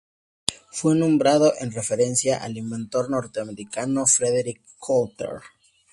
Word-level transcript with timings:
Fue 0.71 0.95
nombrado 0.95 1.53
en 1.59 1.71
referencia 1.71 2.41
al 2.41 2.57
inventor 2.57 3.11
norteamericano 3.11 4.07
Frederick 4.07 4.63
Cottrell. 4.79 5.41